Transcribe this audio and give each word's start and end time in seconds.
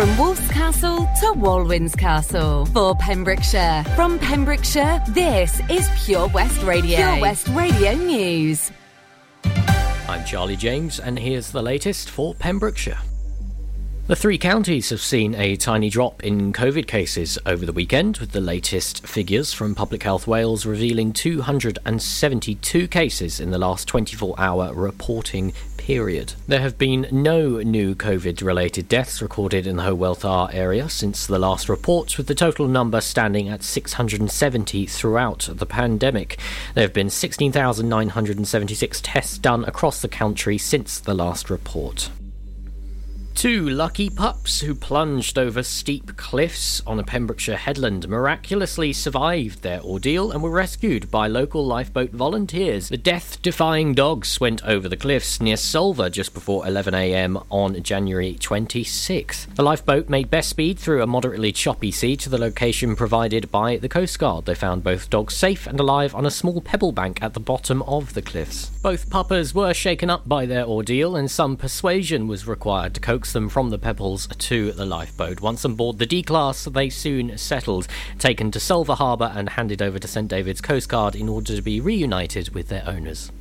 From 0.00 0.16
Wolf's 0.16 0.50
Castle 0.50 1.00
to 1.20 1.26
Walwyn's 1.34 1.94
Castle. 1.94 2.64
For 2.64 2.94
Pembrokeshire. 2.94 3.84
From 3.94 4.18
Pembrokeshire, 4.18 5.04
this 5.10 5.60
is 5.68 5.86
Pure 6.06 6.28
West 6.28 6.62
Radio. 6.62 6.96
Pure 6.96 7.20
West 7.20 7.48
Radio 7.48 7.92
News. 7.92 8.72
I'm 9.44 10.24
Charlie 10.24 10.56
James, 10.56 11.00
and 11.00 11.18
here's 11.18 11.50
the 11.50 11.60
latest 11.60 12.08
for 12.08 12.34
Pembrokeshire. 12.34 12.96
The 14.10 14.16
three 14.16 14.38
counties 14.38 14.90
have 14.90 15.00
seen 15.00 15.36
a 15.36 15.54
tiny 15.54 15.88
drop 15.88 16.24
in 16.24 16.52
COVID 16.52 16.88
cases 16.88 17.38
over 17.46 17.64
the 17.64 17.72
weekend, 17.72 18.18
with 18.18 18.32
the 18.32 18.40
latest 18.40 19.06
figures 19.06 19.52
from 19.52 19.76
Public 19.76 20.02
Health 20.02 20.26
Wales 20.26 20.66
revealing 20.66 21.12
272 21.12 22.88
cases 22.88 23.38
in 23.38 23.52
the 23.52 23.58
last 23.58 23.86
24 23.86 24.34
hour 24.36 24.74
reporting 24.74 25.52
period. 25.76 26.32
There 26.48 26.58
have 26.60 26.76
been 26.76 27.06
no 27.12 27.62
new 27.62 27.94
COVID 27.94 28.42
related 28.42 28.88
deaths 28.88 29.22
recorded 29.22 29.64
in 29.64 29.76
the 29.76 29.84
Hywel 29.84 30.18
Dda 30.18 30.52
area 30.52 30.88
since 30.88 31.24
the 31.24 31.38
last 31.38 31.68
reports, 31.68 32.18
with 32.18 32.26
the 32.26 32.34
total 32.34 32.66
number 32.66 33.00
standing 33.00 33.48
at 33.48 33.62
670 33.62 34.86
throughout 34.86 35.48
the 35.52 35.66
pandemic. 35.66 36.36
There 36.74 36.82
have 36.82 36.92
been 36.92 37.10
16,976 37.10 39.00
tests 39.02 39.38
done 39.38 39.64
across 39.66 40.02
the 40.02 40.08
country 40.08 40.58
since 40.58 40.98
the 40.98 41.14
last 41.14 41.48
report. 41.48 42.10
Two 43.40 43.70
lucky 43.70 44.10
pups 44.10 44.60
who 44.60 44.74
plunged 44.74 45.38
over 45.38 45.62
steep 45.62 46.14
cliffs 46.18 46.82
on 46.86 47.00
a 47.00 47.02
Pembrokeshire 47.02 47.56
headland 47.56 48.06
miraculously 48.06 48.92
survived 48.92 49.62
their 49.62 49.80
ordeal 49.80 50.30
and 50.30 50.42
were 50.42 50.50
rescued 50.50 51.10
by 51.10 51.26
local 51.26 51.64
lifeboat 51.64 52.10
volunteers. 52.10 52.90
The 52.90 52.98
death 52.98 53.40
defying 53.40 53.94
dogs 53.94 54.40
went 54.40 54.62
over 54.64 54.90
the 54.90 54.96
cliffs 54.98 55.40
near 55.40 55.56
Solva 55.56 56.12
just 56.12 56.34
before 56.34 56.64
11am 56.64 57.46
on 57.48 57.82
January 57.82 58.36
26th. 58.38 59.54
The 59.54 59.62
lifeboat 59.62 60.10
made 60.10 60.28
best 60.28 60.50
speed 60.50 60.78
through 60.78 61.02
a 61.02 61.06
moderately 61.06 61.50
choppy 61.50 61.92
sea 61.92 62.16
to 62.16 62.28
the 62.28 62.36
location 62.36 62.94
provided 62.94 63.50
by 63.50 63.78
the 63.78 63.88
Coast 63.88 64.18
Guard. 64.18 64.44
They 64.44 64.54
found 64.54 64.84
both 64.84 65.08
dogs 65.08 65.34
safe 65.34 65.66
and 65.66 65.80
alive 65.80 66.14
on 66.14 66.26
a 66.26 66.30
small 66.30 66.60
pebble 66.60 66.92
bank 66.92 67.22
at 67.22 67.32
the 67.32 67.40
bottom 67.40 67.80
of 67.84 68.12
the 68.12 68.20
cliffs. 68.20 68.66
Both 68.82 69.08
puppers 69.08 69.54
were 69.54 69.72
shaken 69.72 70.10
up 70.10 70.28
by 70.28 70.44
their 70.44 70.66
ordeal 70.66 71.16
and 71.16 71.30
some 71.30 71.56
persuasion 71.56 72.28
was 72.28 72.46
required 72.46 72.92
to 72.92 73.00
coax 73.00 73.29
them 73.32 73.48
from 73.48 73.70
the 73.70 73.78
pebbles 73.78 74.26
to 74.26 74.72
the 74.72 74.86
lifeboat. 74.86 75.40
Once 75.40 75.64
on 75.64 75.74
board 75.74 75.98
the 75.98 76.06
D 76.06 76.22
class, 76.22 76.64
they 76.64 76.90
soon 76.90 77.36
settled, 77.38 77.88
taken 78.18 78.50
to 78.50 78.58
Solva 78.58 78.96
Harbour 78.96 79.32
and 79.34 79.50
handed 79.50 79.82
over 79.82 79.98
to 79.98 80.08
St 80.08 80.28
David's 80.28 80.60
Coast 80.60 80.88
Guard 80.88 81.14
in 81.14 81.28
order 81.28 81.56
to 81.56 81.62
be 81.62 81.80
reunited 81.80 82.54
with 82.54 82.68
their 82.68 82.86
owners. 82.86 83.32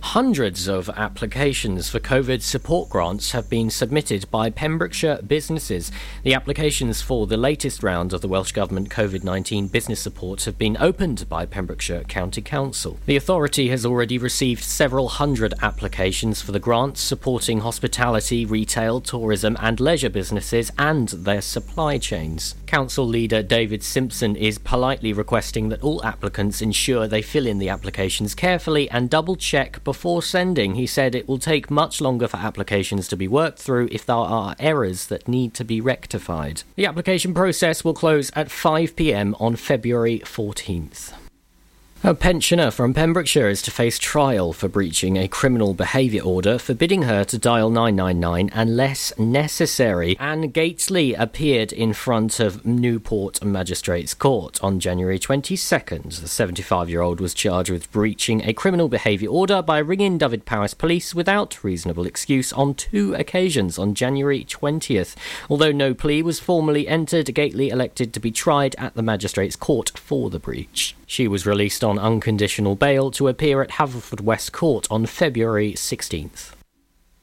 Hundreds 0.00 0.68
of 0.68 0.88
applications 0.90 1.90
for 1.90 1.98
COVID 1.98 2.40
support 2.40 2.88
grants 2.88 3.32
have 3.32 3.50
been 3.50 3.68
submitted 3.68 4.30
by 4.30 4.48
Pembrokeshire 4.48 5.20
businesses. 5.26 5.90
The 6.22 6.34
applications 6.34 7.02
for 7.02 7.26
the 7.26 7.36
latest 7.36 7.82
round 7.82 8.12
of 8.12 8.20
the 8.22 8.28
Welsh 8.28 8.52
Government 8.52 8.88
COVID 8.88 9.22
19 9.24 9.66
business 9.66 10.00
support 10.00 10.44
have 10.44 10.56
been 10.56 10.76
opened 10.78 11.28
by 11.28 11.44
Pembrokeshire 11.44 12.04
County 12.04 12.40
Council. 12.40 12.96
The 13.06 13.16
authority 13.16 13.68
has 13.68 13.84
already 13.84 14.18
received 14.18 14.62
several 14.62 15.08
hundred 15.08 15.52
applications 15.60 16.40
for 16.40 16.52
the 16.52 16.60
grants 16.60 17.00
supporting 17.02 17.60
hospitality, 17.60 18.46
retail, 18.46 19.00
tourism, 19.00 19.56
and 19.60 19.80
leisure 19.80 20.10
businesses 20.10 20.70
and 20.78 21.08
their 21.08 21.42
supply 21.42 21.98
chains. 21.98 22.54
Council 22.66 23.06
leader 23.06 23.42
David 23.42 23.82
Simpson 23.82 24.36
is 24.36 24.58
politely 24.58 25.12
requesting 25.12 25.68
that 25.70 25.82
all 25.82 26.04
applicants 26.04 26.62
ensure 26.62 27.06
they 27.06 27.20
fill 27.20 27.46
in 27.46 27.58
the 27.58 27.68
applications 27.68 28.34
carefully 28.34 28.88
and 28.90 29.10
double 29.10 29.36
check 29.36 29.84
before 29.88 30.22
sending. 30.22 30.74
He 30.74 30.86
said 30.86 31.14
it 31.14 31.26
will 31.26 31.38
take 31.38 31.70
much 31.70 32.02
longer 32.02 32.28
for 32.28 32.36
applications 32.36 33.08
to 33.08 33.16
be 33.16 33.26
worked 33.26 33.58
through 33.58 33.88
if 33.90 34.04
there 34.04 34.16
are 34.16 34.54
errors 34.58 35.06
that 35.06 35.26
need 35.26 35.54
to 35.54 35.64
be 35.64 35.80
rectified. 35.80 36.62
The 36.76 36.84
application 36.84 37.32
process 37.32 37.84
will 37.84 37.94
close 37.94 38.30
at 38.36 38.50
5 38.50 38.94
pm 38.96 39.34
on 39.40 39.56
February 39.56 40.18
14th. 40.18 41.14
A 42.04 42.14
pensioner 42.14 42.70
from 42.70 42.94
Pembrokeshire 42.94 43.48
is 43.48 43.60
to 43.62 43.72
face 43.72 43.98
trial 43.98 44.52
for 44.52 44.68
breaching 44.68 45.16
a 45.16 45.26
criminal 45.26 45.74
behaviour 45.74 46.22
order 46.22 46.56
forbidding 46.56 47.02
her 47.02 47.24
to 47.24 47.36
dial 47.38 47.70
999 47.70 48.50
unless 48.54 49.12
necessary. 49.18 50.16
Anne 50.20 50.52
Gatesley 50.52 51.18
appeared 51.18 51.72
in 51.72 51.92
front 51.92 52.38
of 52.38 52.64
Newport 52.64 53.42
Magistrates 53.44 54.14
Court 54.14 54.62
on 54.62 54.78
January 54.78 55.18
22nd. 55.18 56.20
The 56.20 56.28
75 56.28 56.88
year 56.88 57.02
old 57.02 57.18
was 57.20 57.34
charged 57.34 57.68
with 57.68 57.90
breaching 57.90 58.42
a 58.44 58.54
criminal 58.54 58.88
behaviour 58.88 59.28
order 59.28 59.60
by 59.60 59.78
ringing 59.78 60.18
Dyfed-Powys 60.18 60.74
Police 60.74 61.16
without 61.16 61.64
reasonable 61.64 62.06
excuse 62.06 62.52
on 62.52 62.74
two 62.74 63.12
occasions 63.14 63.76
on 63.76 63.94
January 63.94 64.44
20th. 64.44 65.16
Although 65.50 65.72
no 65.72 65.94
plea 65.94 66.22
was 66.22 66.38
formally 66.38 66.86
entered, 66.86 67.34
Gately 67.34 67.70
elected 67.70 68.14
to 68.14 68.20
be 68.20 68.30
tried 68.30 68.76
at 68.76 68.94
the 68.94 69.02
Magistrates 69.02 69.56
Court 69.56 69.98
for 69.98 70.30
the 70.30 70.38
breach. 70.38 70.94
She 71.10 71.26
was 71.26 71.46
released 71.46 71.82
on 71.82 71.98
unconditional 71.98 72.76
bail 72.76 73.10
to 73.12 73.28
appear 73.28 73.62
at 73.62 73.70
Haverfordwest 73.70 74.52
Court 74.52 74.86
on 74.90 75.06
February 75.06 75.72
16th. 75.72 76.57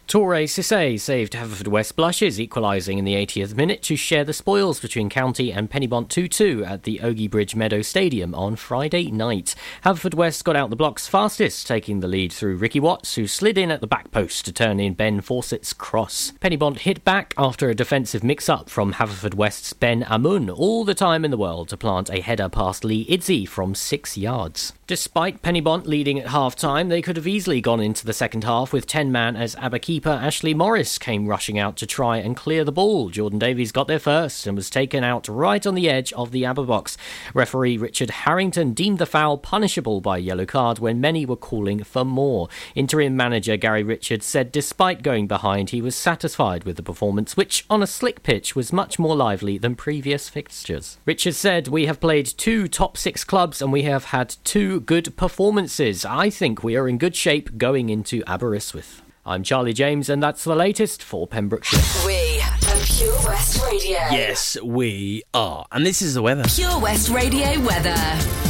Toure 0.07 0.43
Cisse 0.43 0.99
saved 0.99 1.33
Haverfordwest 1.33 1.95
blushes, 1.95 2.39
equalising 2.39 2.99
in 2.99 3.05
the 3.05 3.16
80th 3.16 3.55
minute 3.55 3.81
to 3.81 3.95
share 3.95 4.23
the 4.23 4.33
spoils 4.33 4.79
between 4.79 5.09
County 5.09 5.51
and 5.51 5.69
Penybont 5.69 6.09
2 6.09 6.27
2 6.27 6.63
at 6.63 6.83
the 6.83 6.99
Ogi 6.99 7.27
Bridge 7.27 7.55
Meadow 7.55 7.81
Stadium 7.81 8.35
on 8.35 8.55
Friday 8.55 9.09
night. 9.09 9.55
Haverfordwest 9.83 10.43
got 10.43 10.55
out 10.55 10.69
the 10.69 10.75
blocks 10.75 11.07
fastest, 11.07 11.66
taking 11.66 12.01
the 12.01 12.07
lead 12.07 12.31
through 12.31 12.57
Ricky 12.57 12.79
Watts, 12.79 13.16
who 13.16 13.25
slid 13.25 13.57
in 13.57 13.71
at 13.71 13.81
the 13.81 13.88
back 13.88 14.11
post 14.11 14.45
to 14.45 14.53
turn 14.53 14.79
in 14.79 14.93
Ben 14.93 15.21
Fawcett's 15.21 15.73
cross. 15.73 16.33
Penybont 16.39 16.79
hit 16.79 17.03
back 17.03 17.33
after 17.35 17.72
a 17.72 17.75
defensive 17.75 18.23
mix 18.23 18.47
up 18.47 18.69
from 18.69 18.93
Haverfordwest's 18.93 19.73
Ben 19.73 20.03
Ahmun, 20.03 20.55
all 20.55 20.85
the 20.85 20.93
time 20.93 21.25
in 21.25 21.31
the 21.31 21.37
world 21.37 21.69
to 21.69 21.77
plant 21.77 22.11
a 22.11 22.22
header 22.22 22.47
past 22.47 22.85
Lee 22.85 23.07
Idzi 23.07 23.47
from 23.47 23.73
six 23.73 24.16
yards. 24.16 24.72
Despite 24.88 25.41
Penybont 25.41 25.88
leading 25.88 26.19
at 26.19 26.28
half 26.28 26.56
time, 26.56 26.90
they 26.90 27.01
could 27.01 27.16
have 27.16 27.25
easily 27.25 27.59
gone 27.59 27.79
into 27.79 28.06
the 28.06 28.13
second 28.13 28.44
half 28.44 28.72
with 28.72 28.85
10 28.85 29.12
man 29.12 29.35
as 29.35 29.56
ABBA 29.56 29.79
keeper 29.79 30.12
Ashley 30.12 30.53
Morris 30.53 31.00
came 31.00 31.25
rushing 31.25 31.57
out 31.57 31.75
to 31.78 31.88
try 31.88 32.18
and 32.18 32.38
clear 32.38 32.63
the 32.63 32.72
ball. 32.72 33.09
Jordan 33.09 33.40
Davies 33.40 33.72
got 33.72 33.88
there 33.88 33.97
first 33.97 34.46
and 34.46 34.56
was 34.56 34.69
taken 34.69 35.03
out 35.03 35.28
right 35.28 35.66
on 35.66 35.73
the 35.73 35.90
edge 35.90 36.13
of 36.13 36.29
the 36.29 36.46
ABBA 36.46 36.66
box. 36.66 36.97
Referee 37.34 37.79
Richard 37.79 38.12
Harrington 38.12 38.73
deemed 38.73 39.00
the 39.00 39.07
foul 39.07 39.40
punishable 39.40 40.01
by 40.01 40.19
yellow 40.19 40.46
card 40.46 40.78
when 40.78 41.02
many 41.02 41.25
were 41.25 41.35
calling 41.35 41.84
for 41.84 42.06
more. 42.06 42.47
Interim 42.75 43.17
manager 43.17 43.57
Gary 43.57 43.81
Richards 43.81 44.28
said 44.28 44.52
despite 44.52 45.02
going 45.02 45.25
behind, 45.25 45.72
he 45.72 45.81
was 45.81 45.96
satisfied 45.96 46.63
with 46.63 46.75
the 46.75 46.84
performance, 46.84 47.35
which 47.35 47.66
on 47.72 47.81
a 47.81 47.88
slick 47.88 48.22
pitch 48.22 48.56
was 48.56 48.72
much 48.72 49.00
more 49.00 49.16
lively 49.16 49.57
than 49.57 49.73
previous 49.73 50.29
fixtures. 50.29 51.00
Richards 51.07 51.38
said, 51.38 51.69
We 51.69 51.88
have 51.88 52.00
played 52.00 52.28
two 52.28 52.67
top 52.67 52.97
six 52.97 53.23
clubs 53.23 53.63
and 53.63 53.73
we 53.73 53.81
have 53.81 54.06
had 54.06 54.35
two 54.44 54.74
good 54.79 55.15
performances. 55.15 56.05
I 56.05 56.29
think 56.29 56.63
we 56.63 56.75
are 56.75 56.87
in 56.87 56.97
good 56.97 57.15
shape 57.15 57.57
going 57.57 57.89
into 57.89 58.23
Aberystwyth. 58.27 59.01
I'm 59.25 59.43
Charlie 59.43 59.73
James, 59.73 60.09
and 60.09 60.21
that's 60.21 60.43
the 60.43 60.55
latest 60.55 61.01
for 61.01 61.27
Pembrokeshire. 61.27 61.79
We 62.05 62.41
are 62.41 62.55
Pure 62.85 63.17
West 63.25 63.61
Radio. 63.63 63.97
Yes, 64.11 64.57
we 64.61 65.23
are. 65.33 65.65
And 65.71 65.85
this 65.85 66.01
is 66.01 66.13
the 66.13 66.21
weather. 66.21 66.43
Pure 66.47 66.79
West 66.79 67.09
Radio 67.09 67.59
weather. 67.61 67.95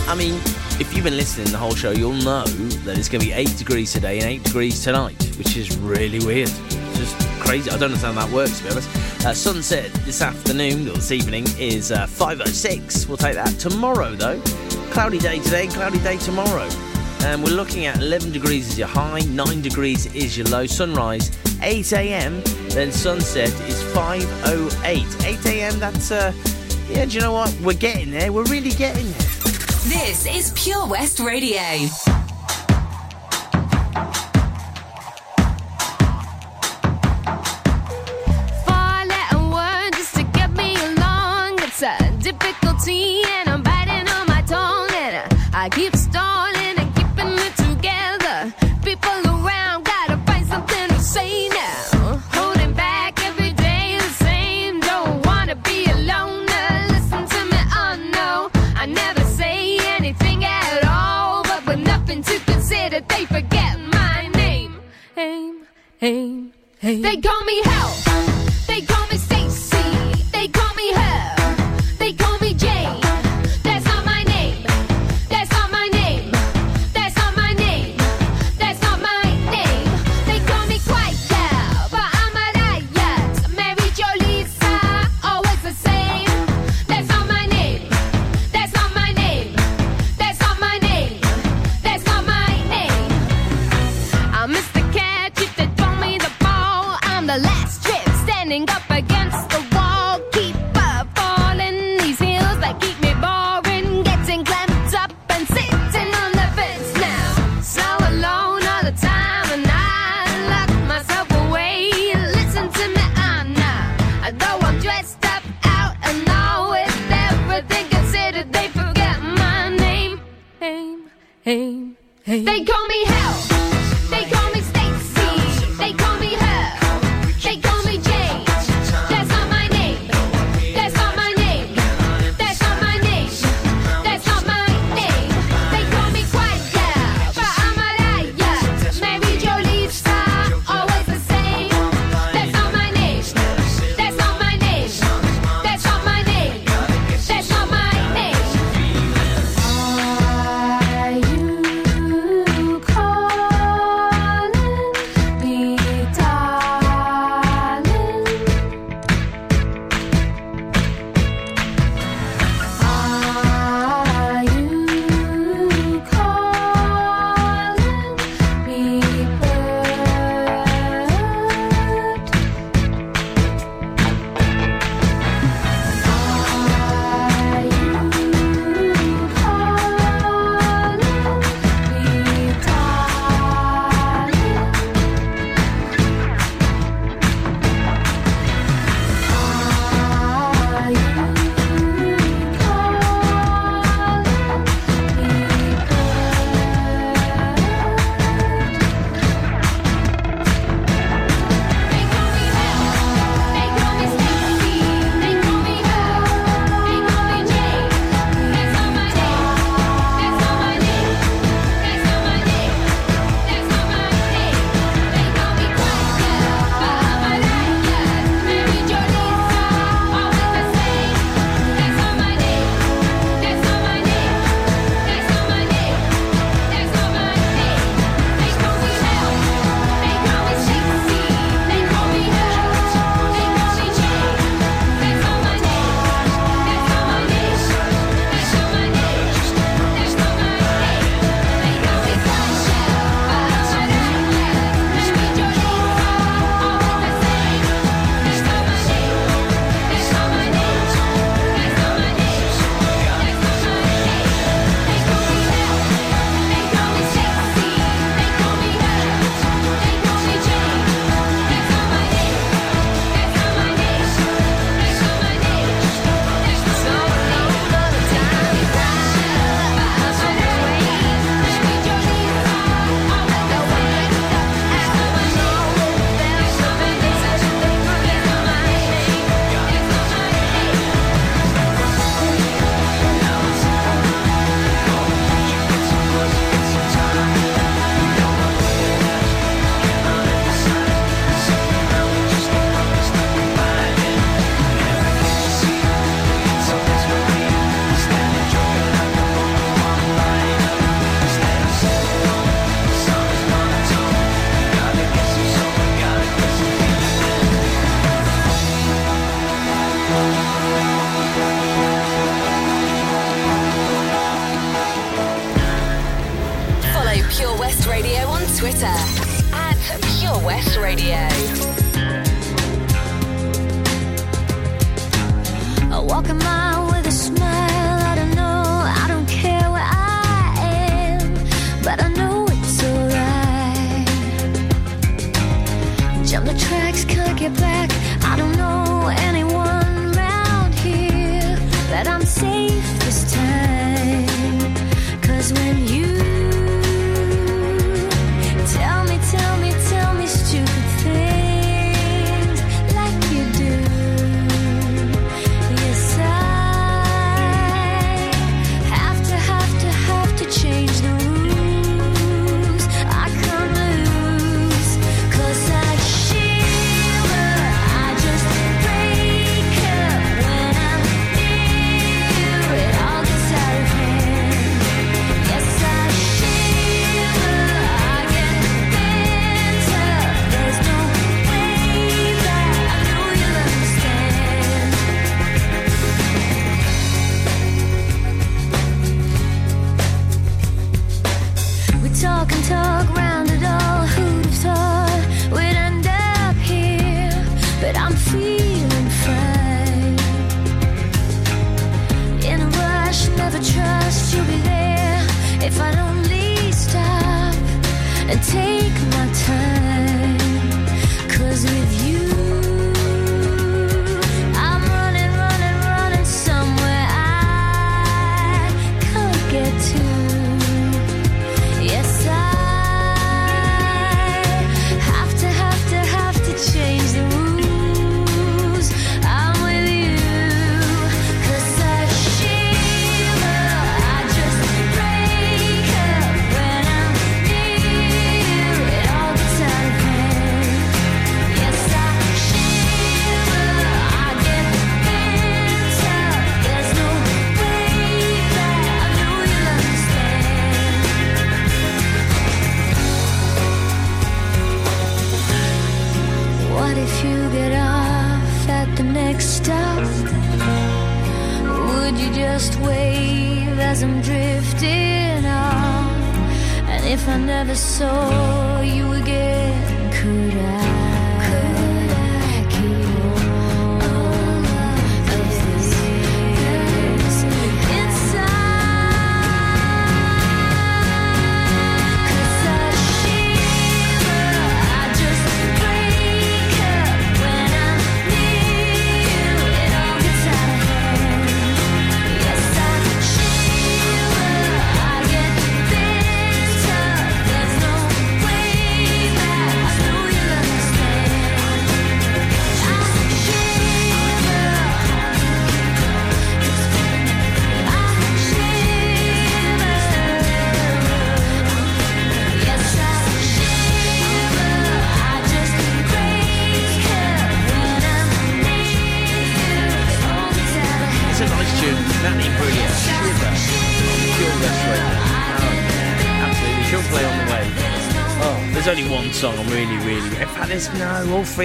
I 0.07 0.15
mean, 0.17 0.35
if 0.79 0.93
you've 0.93 1.03
been 1.03 1.17
listening 1.17 1.51
the 1.51 1.57
whole 1.57 1.73
show, 1.73 1.91
you'll 1.91 2.13
know 2.13 2.43
that 2.43 2.97
it's 2.97 3.09
going 3.09 3.21
to 3.21 3.27
be 3.27 3.31
8 3.31 3.57
degrees 3.57 3.93
today 3.93 4.19
and 4.19 4.25
8 4.25 4.43
degrees 4.43 4.83
tonight, 4.83 5.23
which 5.37 5.57
is 5.57 5.77
really 5.77 6.19
weird. 6.25 6.49
It's 6.49 6.99
just 6.99 7.17
crazy. 7.39 7.69
I 7.69 7.73
don't 7.73 7.85
understand 7.85 8.17
how 8.17 8.25
that 8.25 8.35
works, 8.35 8.59
to 8.59 8.65
be 8.65 8.71
honest. 8.71 9.25
Uh, 9.25 9.33
sunset 9.33 9.91
this 10.05 10.21
afternoon, 10.21 10.87
or 10.89 10.93
this 10.93 11.11
evening, 11.11 11.45
is 11.57 11.91
uh, 11.91 12.05
5.06. 12.05 13.07
We'll 13.07 13.17
take 13.17 13.35
that 13.35 13.57
tomorrow, 13.57 14.11
though. 14.15 14.41
Cloudy 14.95 15.19
day 15.19 15.39
today, 15.39 15.67
cloudy 15.67 15.99
day 15.99 16.15
tomorrow. 16.15 16.69
And 17.25 17.43
we're 17.43 17.53
looking 17.53 17.85
at 17.85 17.97
11 17.97 18.31
degrees 18.31 18.69
is 18.69 18.79
your 18.79 18.87
high, 18.87 19.19
9 19.19 19.61
degrees 19.61 20.05
is 20.15 20.37
your 20.37 20.47
low. 20.47 20.65
Sunrise 20.67 21.37
8 21.61 21.91
a.m. 21.91 22.41
Then 22.69 22.93
sunset 22.93 23.49
is 23.67 23.83
5:08. 23.93 25.25
8 25.25 25.45
a.m. 25.47 25.79
That's 25.79 26.11
uh, 26.11 26.31
yeah. 26.89 27.03
Do 27.03 27.11
you 27.11 27.19
know 27.19 27.33
what? 27.33 27.53
We're 27.61 27.73
getting 27.73 28.09
there. 28.09 28.31
We're 28.31 28.45
really 28.45 28.69
getting 28.69 29.05
there. 29.11 29.27
This 29.83 30.25
is 30.27 30.53
Pure 30.55 30.87
West 30.87 31.19
Radio. 31.19 31.59
Four 38.63 39.05
letter 39.11 39.43
word 39.43 39.91
just 39.91 40.15
to 40.15 40.23
get 40.23 40.51
me 40.51 40.77
along. 40.77 41.59
It's 41.63 41.83
a 41.83 41.97
difficulty, 42.21 43.23
Aim. 66.85 67.01
They 67.01 67.17
call 67.17 67.43
me 67.45 67.61
hell. 67.63 68.24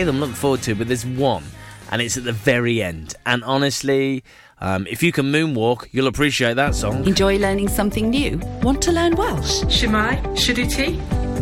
Three 0.01 0.09
of 0.09 0.15
them 0.15 0.21
look 0.21 0.35
forward 0.35 0.63
to, 0.63 0.75
but 0.75 0.87
there's 0.87 1.05
one, 1.05 1.45
and 1.91 2.01
it's 2.01 2.17
at 2.17 2.25
the 2.25 2.33
very 2.33 2.83
end. 2.83 3.15
And 3.27 3.45
honestly, 3.45 4.25
um, 4.59 4.87
if 4.87 5.03
you 5.03 5.13
can 5.13 5.27
moonwalk, 5.27 5.89
you'll 5.93 6.07
appreciate 6.07 6.55
that 6.55 6.75
song. 6.75 7.07
Enjoy 7.07 7.37
learning 7.37 7.69
something 7.69 8.09
new? 8.09 8.41
Want 8.63 8.81
to 8.83 8.93
learn 8.93 9.15
Welsh? 9.15 9.63
Shemai, 9.65 10.17
Shuduti. 10.37 10.97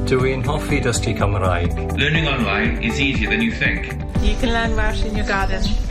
Dwi'n 0.08 0.42
hoffi 0.44 0.80
dysgu 0.82 1.16
Cymraeg. 1.16 1.70
Learning 1.96 2.26
online 2.26 2.82
is 2.82 3.00
easier 3.00 3.30
than 3.30 3.42
you 3.42 3.52
think. 3.52 3.92
You 4.22 4.34
can 4.40 4.52
learn 4.52 4.74
Welsh 4.74 5.04
in 5.04 5.14
your 5.14 5.26
garden. 5.26 5.87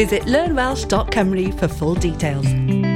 Visit 0.00 0.22
learnwelsh.com 0.22 1.58
for 1.58 1.68
full 1.68 1.94
details. 1.94 2.46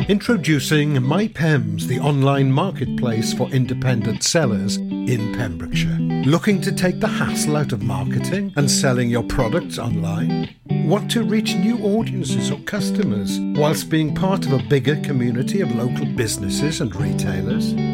Introducing 0.08 0.94
MyPems, 0.94 1.82
the 1.82 2.00
online 2.00 2.50
marketplace 2.50 3.34
for 3.34 3.46
independent 3.50 4.22
sellers 4.22 4.78
in 4.78 5.34
Pembrokeshire. 5.34 5.98
Looking 6.24 6.62
to 6.62 6.72
take 6.72 7.00
the 7.00 7.06
hassle 7.06 7.58
out 7.58 7.72
of 7.72 7.82
marketing 7.82 8.54
and 8.56 8.70
selling 8.70 9.10
your 9.10 9.22
products 9.22 9.78
online? 9.78 10.48
Want 10.70 11.10
to 11.10 11.24
reach 11.24 11.54
new 11.54 11.76
audiences 11.80 12.50
or 12.50 12.58
customers 12.60 13.38
whilst 13.54 13.90
being 13.90 14.14
part 14.14 14.46
of 14.46 14.54
a 14.54 14.62
bigger 14.70 14.96
community 15.02 15.60
of 15.60 15.74
local 15.74 16.06
businesses 16.06 16.80
and 16.80 16.96
retailers? 16.96 17.93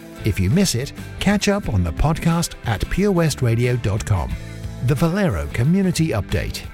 If 0.25 0.39
you 0.39 0.49
miss 0.49 0.75
it, 0.75 0.93
catch 1.19 1.47
up 1.47 1.69
on 1.69 1.83
the 1.83 1.91
podcast 1.91 2.55
at 2.65 2.81
purewestradio.com. 2.81 4.31
The 4.85 4.95
Valero 4.95 5.47
Community 5.47 6.09
Update. 6.09 6.65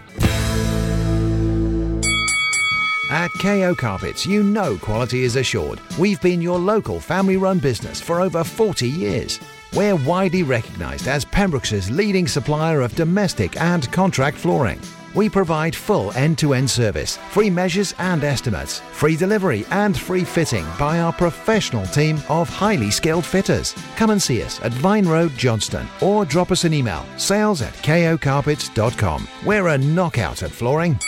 At 3.10 3.32
KO 3.42 3.74
Carpets, 3.74 4.26
you 4.26 4.44
know 4.44 4.78
quality 4.78 5.24
is 5.24 5.38
assured. 5.38 5.80
We've 5.98 6.22
been 6.22 6.42
your 6.42 6.60
local 6.60 7.00
family 7.00 7.38
run 7.38 7.58
business 7.58 8.02
for 8.02 8.20
over 8.20 8.44
40 8.44 8.88
years. 8.90 9.40
We're 9.74 9.96
widely 9.96 10.44
recognised 10.44 11.08
as 11.08 11.24
Pembrokeshire's 11.24 11.90
leading 11.90 12.28
supplier 12.28 12.82
of 12.82 12.96
domestic 12.96 13.60
and 13.62 13.90
contract 13.94 14.38
flooring. 14.38 14.82
We 15.18 15.30
provide 15.30 15.76
full 15.76 16.12
end 16.12 16.38
to 16.38 16.54
end 16.54 16.70
service, 16.70 17.18
free 17.32 17.50
measures 17.50 17.96
and 17.98 18.24
estimates, 18.24 18.82
free 18.92 19.16
delivery 19.16 19.66
and 19.72 19.98
free 19.98 20.24
fitting 20.24 20.64
by 20.78 21.00
our 21.00 21.12
professional 21.12 21.88
team 21.88 22.22
of 22.30 22.48
highly 22.48 22.92
skilled 22.92 23.26
fitters. 23.26 23.74
Come 23.96 24.12
and 24.12 24.22
see 24.22 24.44
us 24.44 24.62
at 24.62 24.72
Vine 24.74 25.08
Road, 25.08 25.32
Johnston, 25.36 25.88
or 26.02 26.24
drop 26.24 26.52
us 26.52 26.66
an 26.66 26.74
email 26.76 27.04
sales 27.18 27.64
at 27.64 27.74
kocarpets.com. 27.74 29.28
We're 29.44 29.70
a 29.70 29.78
knockout 29.80 30.44
at 30.44 30.52
flooring. 30.52 31.00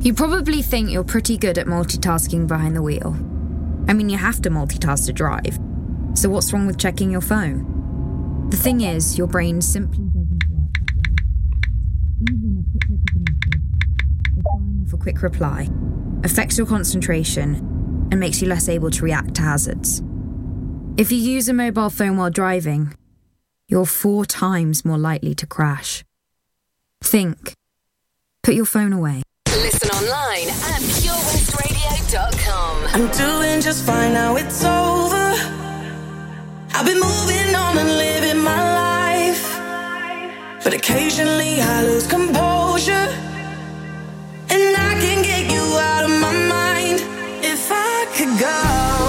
You 0.00 0.12
probably 0.12 0.60
think 0.60 0.90
you're 0.90 1.04
pretty 1.04 1.38
good 1.38 1.56
at 1.56 1.66
multitasking 1.66 2.46
behind 2.46 2.76
the 2.76 2.82
wheel. 2.82 3.16
I 3.88 3.94
mean, 3.94 4.10
you 4.10 4.18
have 4.18 4.42
to 4.42 4.50
multitask 4.50 5.06
to 5.06 5.14
drive. 5.14 5.58
So, 6.12 6.28
what's 6.28 6.52
wrong 6.52 6.66
with 6.66 6.76
checking 6.76 7.10
your 7.10 7.22
phone? 7.22 8.50
The 8.50 8.58
thing 8.58 8.82
is, 8.82 9.16
your 9.16 9.26
brain 9.26 9.62
simply 9.62 10.10
for 14.90 14.96
quick 15.10 15.22
reply, 15.22 15.68
affects 16.24 16.56
your 16.56 16.66
concentration, 16.66 17.56
and 18.10 18.20
makes 18.20 18.40
you 18.40 18.48
less 18.48 18.68
able 18.68 18.90
to 18.90 19.04
react 19.04 19.34
to 19.34 19.42
hazards. 19.42 20.02
If 20.96 21.10
you 21.10 21.18
use 21.18 21.48
a 21.48 21.52
mobile 21.52 21.90
phone 21.90 22.16
while 22.16 22.30
driving, 22.30 22.94
you're 23.68 23.86
four 23.86 24.24
times 24.24 24.84
more 24.84 24.98
likely 24.98 25.34
to 25.34 25.46
crash. 25.46 26.04
Think. 27.02 27.54
Put 28.42 28.54
your 28.54 28.66
phone 28.66 28.92
away. 28.92 29.22
Listen 29.48 29.90
online 29.90 30.48
at 30.48 30.80
purewestradio.com. 30.80 32.84
I'm 32.94 33.08
doing 33.12 33.60
just 33.60 33.84
fine 33.84 34.12
now, 34.12 34.36
it's 34.36 34.64
over. 34.64 35.34
I've 36.74 36.86
been 36.86 37.00
moving 37.00 37.54
on 37.54 37.78
and 37.78 37.88
living 37.88 38.42
my 38.42 38.74
life. 38.74 39.58
But 40.64 40.74
occasionally 40.74 41.60
I 41.60 41.82
lose 41.84 42.06
composure. 42.06 43.29
And 44.52 44.76
I 44.76 44.94
can 45.00 45.22
get 45.22 45.52
you 45.52 45.62
out 45.78 46.04
of 46.04 46.10
my 46.10 46.32
mind. 46.32 47.00
If 47.42 47.70
I 47.70 48.06
could 48.16 48.38
go 48.38 48.99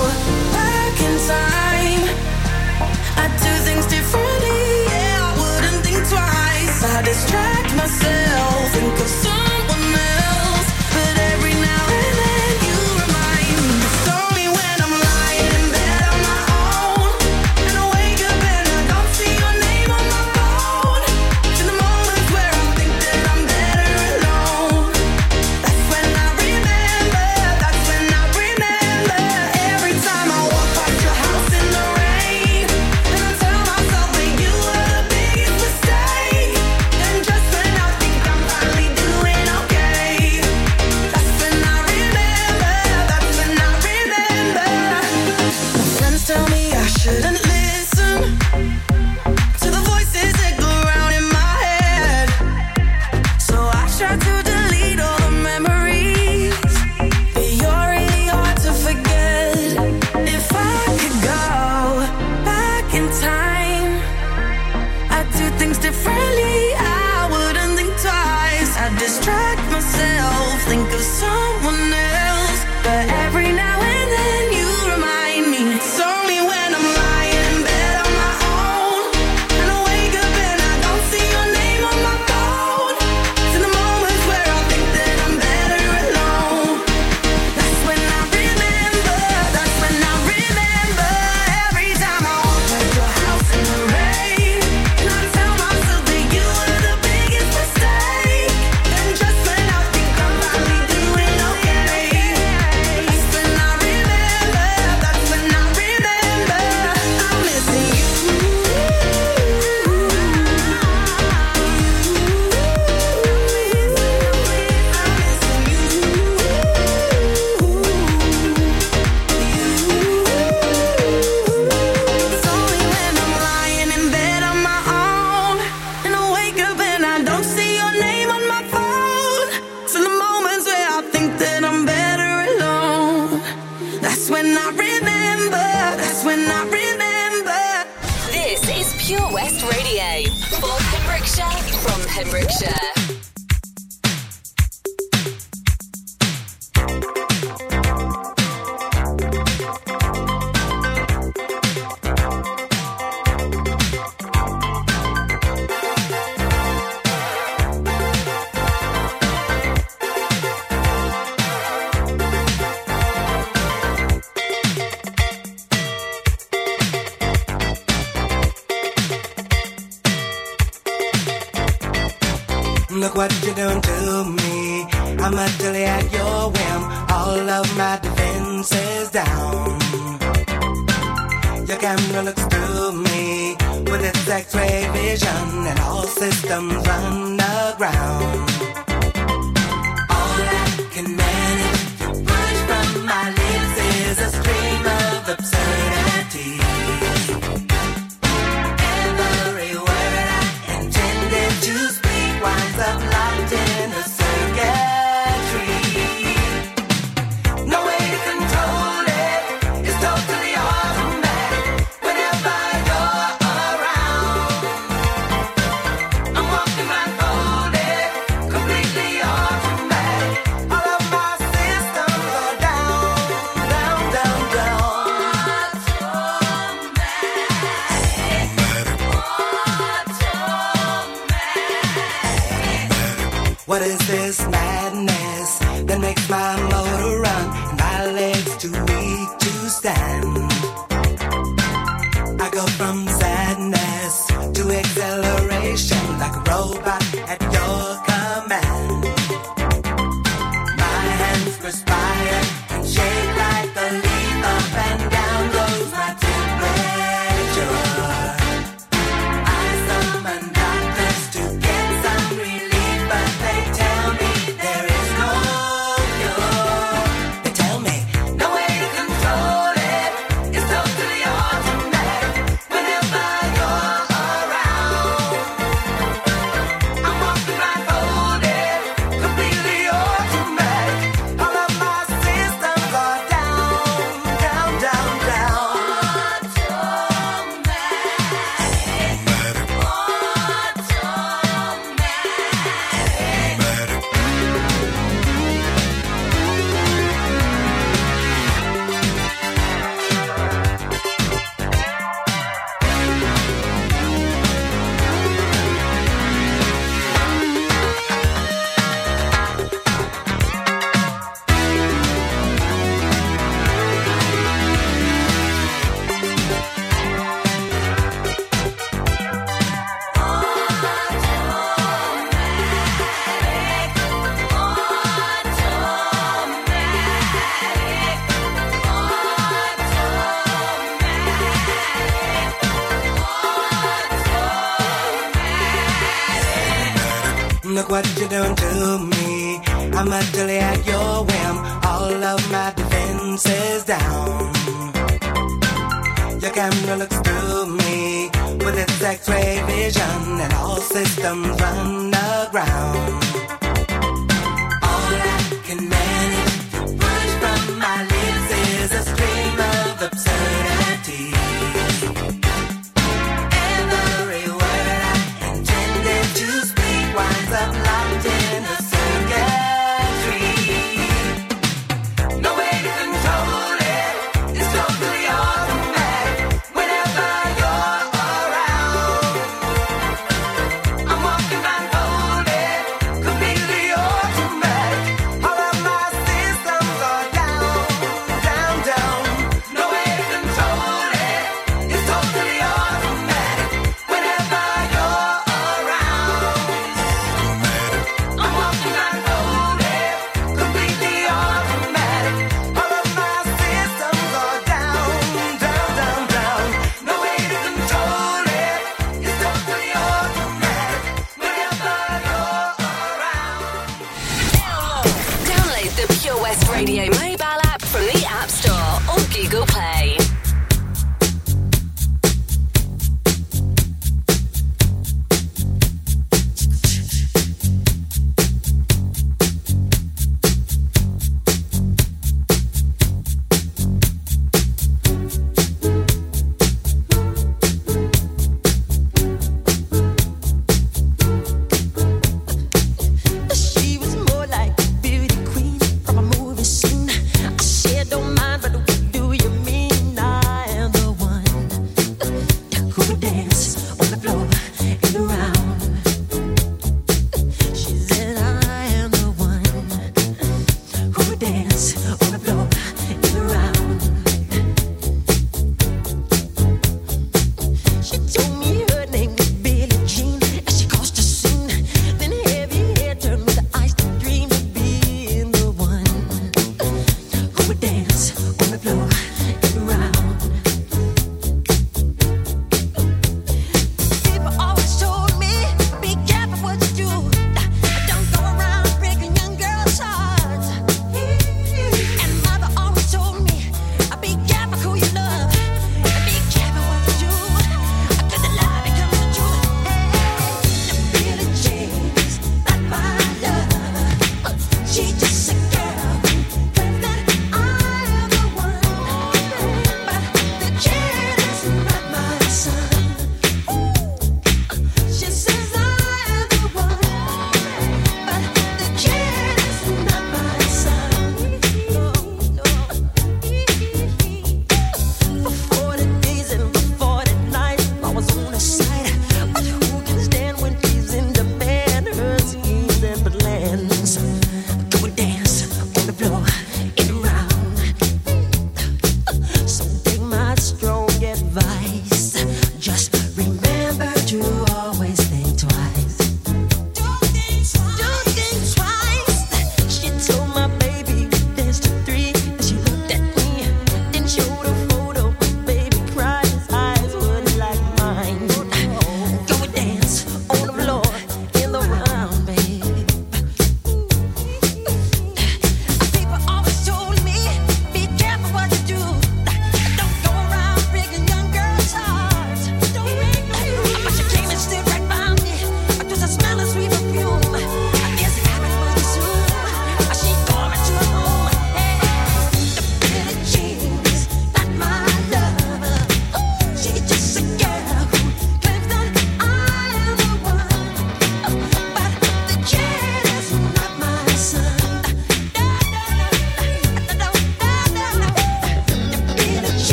systems 186.52 186.86
run 186.86 187.40
aground. 187.40 188.22
All 188.24 188.31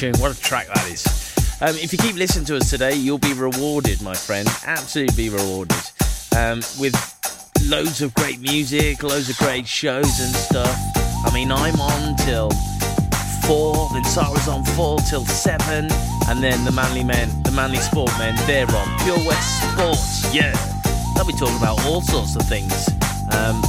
tune, 0.00 0.14
what 0.18 0.34
a 0.34 0.40
track 0.40 0.66
that 0.68 0.88
is. 0.90 1.04
Um, 1.60 1.76
if 1.76 1.92
you 1.92 1.98
keep 1.98 2.16
listening 2.16 2.46
to 2.46 2.56
us 2.56 2.70
today, 2.70 2.94
you'll 2.94 3.18
be 3.18 3.34
rewarded, 3.34 4.00
my 4.00 4.14
friend. 4.14 4.48
Absolutely 4.64 5.28
rewarded. 5.28 5.76
Um, 6.34 6.62
with 6.80 6.96
loads 7.66 8.00
of 8.00 8.14
great 8.14 8.40
music, 8.40 9.02
loads 9.02 9.28
of 9.28 9.36
great 9.36 9.66
shows 9.66 10.08
and 10.20 10.34
stuff. 10.34 10.74
I 10.96 11.30
mean, 11.34 11.52
I'm 11.52 11.78
on 11.78 12.16
till 12.16 12.48
four, 13.44 13.90
then 13.92 14.02
Sarah's 14.04 14.48
on 14.48 14.64
four 14.72 15.00
till 15.00 15.26
seven, 15.26 15.90
and 16.28 16.42
then 16.42 16.64
the 16.64 16.72
manly 16.72 17.04
men, 17.04 17.28
the 17.42 17.52
manly 17.52 17.76
sport 17.76 18.10
men, 18.18 18.34
they're 18.46 18.64
on 18.64 18.88
Pure 19.04 19.18
West 19.28 19.60
Sports. 19.72 20.34
Yeah, 20.34 20.56
they'll 21.14 21.26
be 21.26 21.34
talking 21.34 21.58
about 21.58 21.78
all 21.84 22.00
sorts 22.00 22.36
of 22.36 22.42
things. 22.48 22.88
Um, 23.36 23.60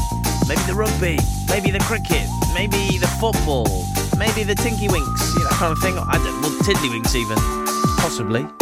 maybe 0.47 0.61
the 0.63 0.75
rugby, 0.75 1.19
maybe 1.49 1.71
the 1.71 1.83
cricket, 1.83 2.23
maybe 2.53 2.97
the 2.99 3.11
football, 3.19 3.83
maybe 4.21 4.43
the 4.43 4.53
Tinky 4.53 4.87
Winks, 4.87 5.33
you 5.33 5.43
know, 5.43 5.49
kind 5.49 5.71
of 5.71 5.79
thing. 5.79 5.97
I 5.97 6.13
don't, 6.13 6.41
well, 6.41 6.51
Tiddlywinks 6.61 7.15
even, 7.15 7.37
possibly. 7.97 8.60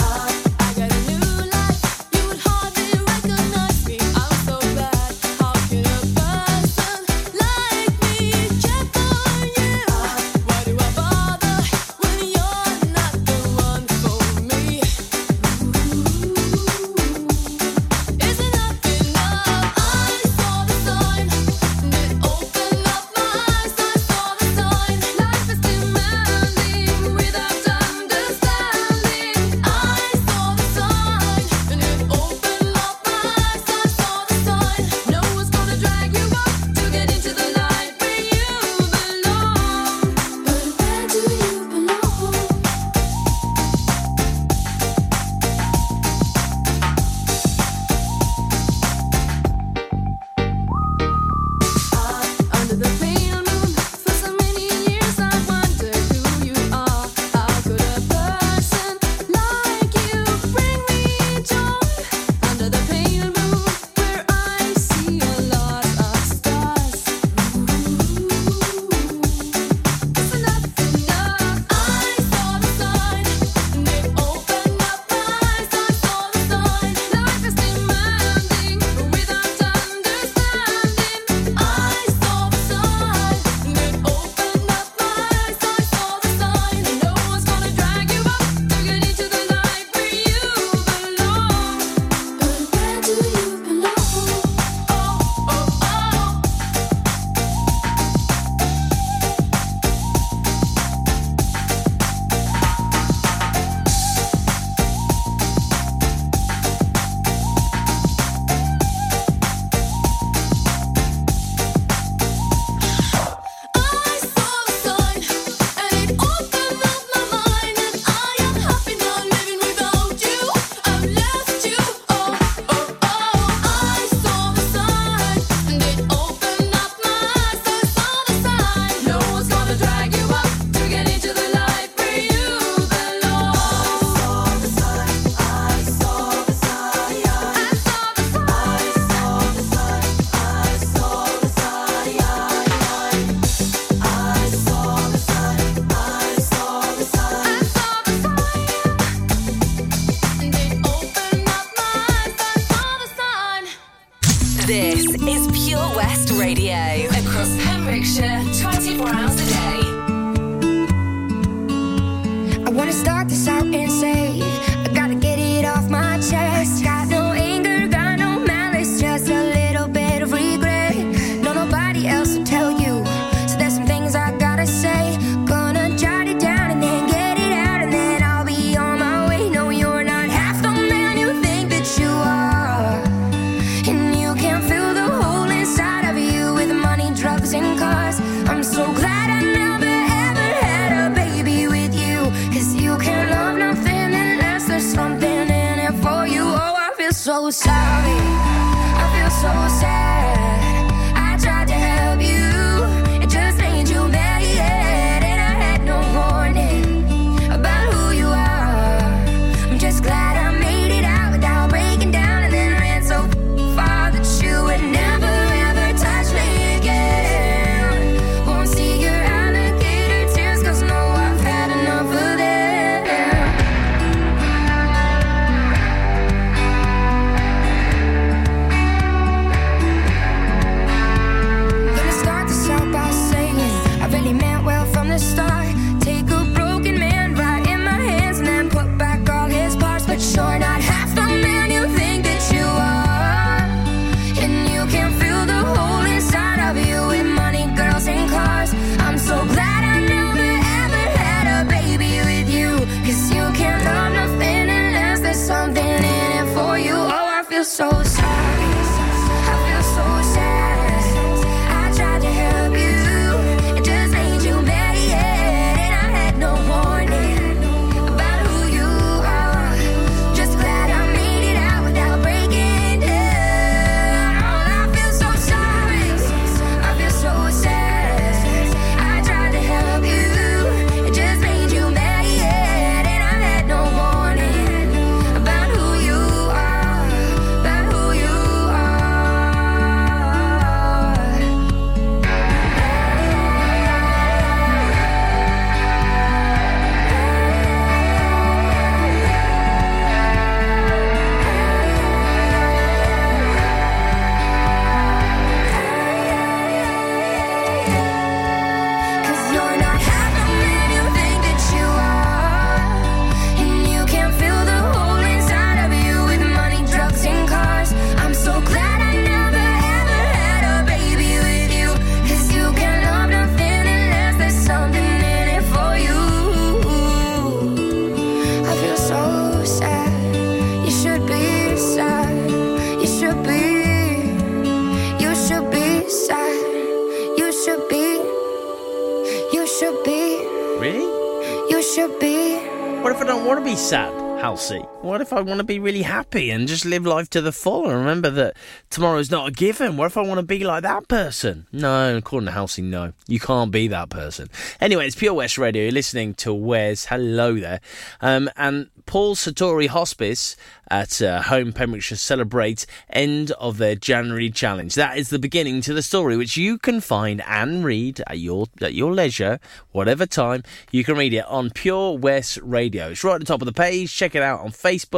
What 345.20 345.28
if 345.28 345.34
I 345.34 345.42
want 345.42 345.58
to 345.58 345.66
be 345.66 345.80
really 345.80 346.04
happy 346.04 346.50
and 346.50 346.66
just 346.66 346.86
live 346.86 347.06
life 347.06 347.30
to 347.32 347.42
the 347.42 347.52
full 347.52 347.90
and 347.90 348.00
remember 348.00 348.30
that 348.30 348.56
tomorrow's 348.90 349.30
not 349.30 349.50
a 349.50 349.52
given? 349.52 349.98
What 349.98 350.06
if 350.06 350.16
I 350.16 350.22
want 350.22 350.38
to 350.38 350.44
be 350.44 350.64
like 350.64 350.84
that 350.84 351.10
person? 351.10 351.68
No, 351.74 352.16
according 352.16 352.46
to 352.46 352.54
Halsey, 352.54 352.84
no. 352.84 353.12
You 353.28 353.42
can't 353.42 353.70
be 353.70 353.90
that 353.90 354.10
person. 354.10 354.50
Anyway, 354.80 355.06
it's 355.06 355.18
Pure 355.18 355.34
West 355.34 355.58
Radio. 355.58 355.84
You're 355.84 355.92
listening 355.92 356.36
to 356.36 356.54
Wes. 356.54 357.04
Hello 357.04 357.60
there. 357.60 357.82
Um, 358.22 358.50
and 358.56 358.92
Paul 359.10 359.36
Sartori 359.36 359.88
Hospice 359.88 360.56
at 360.90 361.20
uh, 361.20 361.42
Home 361.42 361.74
Pembrokeshire 361.74 362.16
celebrates 362.16 362.86
end 363.10 363.50
of 363.54 363.78
their 363.80 363.96
January 363.96 364.52
challenge. 364.52 364.94
That 364.94 365.18
is 365.18 365.30
the 365.30 365.40
beginning 365.40 365.82
to 365.82 365.96
the 365.96 366.04
story, 366.04 366.38
which 366.38 366.58
you 366.58 366.78
can 366.78 367.02
find 367.02 367.42
and 367.48 367.84
read 367.84 368.22
at 368.28 368.38
your 368.38 368.68
at 368.82 368.94
your 368.94 369.12
leisure, 369.12 369.60
whatever 369.92 370.28
time. 370.28 370.64
You 370.92 371.04
can 371.04 371.18
read 371.18 371.34
it 371.34 371.46
on 371.48 371.72
Pure 371.72 372.20
West 372.20 372.60
Radio. 372.62 373.10
It's 373.10 373.24
right 373.24 373.34
at 373.34 373.40
the 373.40 373.48
top 373.48 373.64
of 373.64 373.66
the 373.66 373.74
page. 373.74 374.16
Check 374.16 374.36
it 374.36 374.44
out 374.44 374.60
on 374.60 374.70
Facebook. 374.70 375.09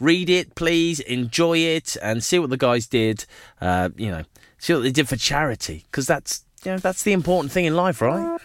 Read 0.00 0.30
it, 0.30 0.54
please. 0.54 1.00
Enjoy 1.00 1.58
it 1.58 1.96
and 2.02 2.22
see 2.22 2.38
what 2.38 2.50
the 2.50 2.56
guys 2.56 2.86
did. 2.86 3.24
Uh, 3.60 3.90
you 3.96 4.10
know, 4.10 4.24
see 4.58 4.74
what 4.74 4.82
they 4.82 4.92
did 4.92 5.08
for 5.08 5.16
charity 5.16 5.84
because 5.90 6.06
that's 6.06 6.44
you 6.64 6.72
know 6.72 6.78
that's 6.78 7.02
the 7.02 7.12
important 7.12 7.52
thing 7.52 7.64
in 7.64 7.74
life, 7.76 8.00
right? 8.00 8.38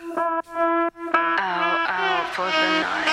One 2.35 3.12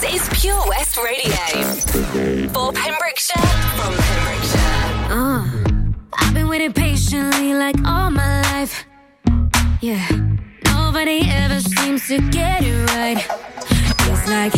This 0.00 0.14
is 0.14 0.40
Pure 0.40 0.64
West 0.68 0.96
Radio. 0.96 1.30
For 2.54 2.72
Pembrokeshire, 2.72 3.46
from 3.76 3.94
Pembrokeshire. 3.94 4.60
Uh, 5.10 5.46
I've 6.14 6.32
been 6.32 6.48
waiting 6.48 6.72
patiently 6.72 7.52
like 7.54 7.76
all 7.84 8.10
my 8.10 8.40
life. 8.52 8.86
Yeah, 9.82 10.06
nobody 10.64 11.20
ever 11.30 11.60
seems 11.60 12.08
to 12.08 12.18
get 12.30 12.62
it 12.64 12.90
right. 12.96 13.18
It's 14.08 14.26
like 14.28 14.54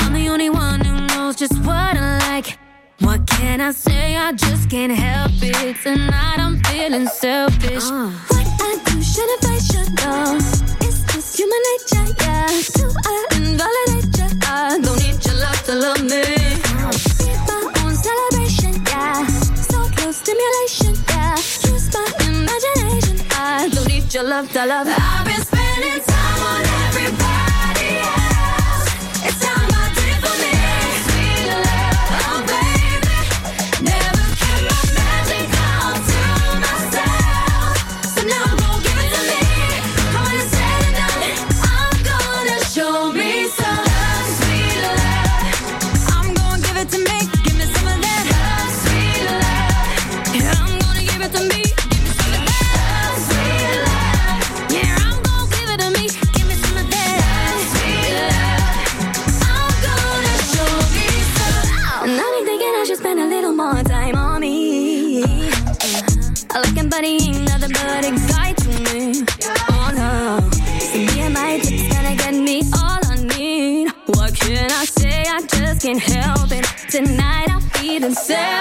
I'm 0.00 0.14
the 0.14 0.28
only 0.30 0.48
one 0.48 0.80
who 0.80 1.06
knows 1.08 1.36
just 1.36 1.58
what 1.58 1.96
I 1.96 2.18
like. 2.30 2.58
What 3.00 3.26
can 3.26 3.60
I 3.60 3.72
say? 3.72 4.16
I 4.16 4.32
just 4.32 4.70
can't 4.70 4.92
help 4.92 5.32
it. 5.42 5.76
Tonight 5.82 6.38
I'm 6.38 6.62
feeling 6.64 7.06
selfish. 7.08 7.84
What 7.84 8.46
I 8.60 8.80
do, 8.86 9.02
should 9.02 9.28
have, 9.28 9.50
I 9.50 9.58
should 9.58 9.90
know. 9.96 10.38
It's 10.80 11.04
just 11.12 11.36
human 11.38 11.62
nature, 11.72 12.14
yeah. 12.22 12.46
Do 12.74 12.90
I 13.04 13.26
invalidate 13.36 14.17
to 15.68 15.74
love 15.74 16.02
me. 16.02 16.22
My 17.46 17.72
own 17.84 17.94
celebration, 17.94 18.72
yeah. 18.86 19.26
So 19.54 19.78
close 19.96 20.16
stimulation, 20.16 20.94
yeah. 21.10 21.36
Use 21.70 21.92
my 21.92 22.06
imagination. 22.24 23.26
I 23.32 23.68
don't 23.70 23.86
need 23.86 24.14
your 24.14 24.22
love 24.22 24.50
to 24.52 24.64
love. 24.64 24.86
I've 24.88 25.26
been 25.26 25.42
spending 25.42 26.02
time 26.04 26.42
on 26.42 26.64
everybody 26.86 27.27
I'm 78.20 78.57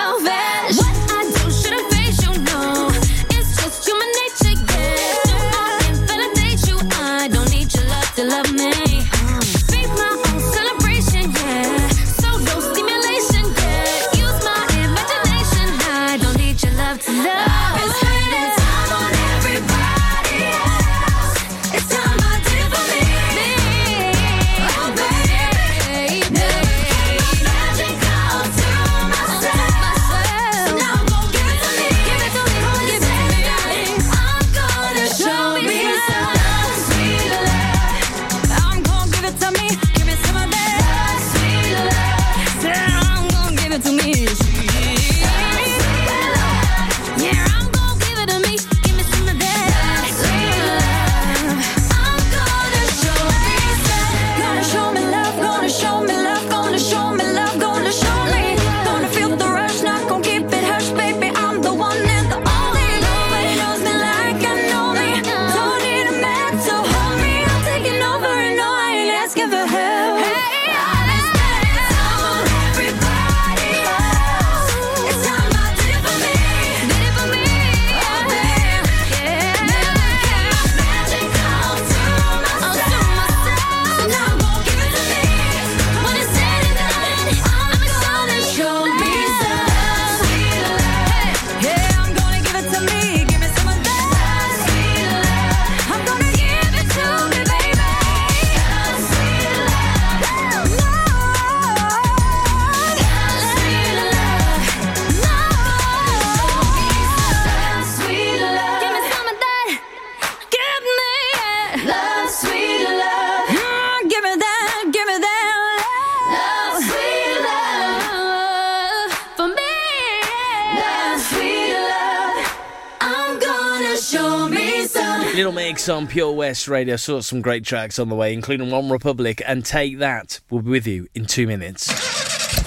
Pure 126.08 126.34
West 126.34 126.68
Radio. 126.68 126.95
Saw 126.95 127.22
some 127.22 127.41
great 127.41 127.66
tracks 127.66 127.99
on 127.99 128.10
the 128.10 128.16
way, 128.16 128.34
including 128.34 128.72
One 128.72 128.89
Republic 128.89 129.41
and 129.45 129.66
Take 129.66 129.99
That. 129.99 130.39
We'll 130.49 130.62
be 130.62 130.72
with 130.72 130.88
you 130.88 131.08
in 131.14 131.26
two 131.26 131.47
minutes. 131.47 131.88